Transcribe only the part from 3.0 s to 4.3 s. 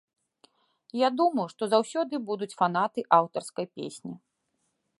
аўтарскай песні.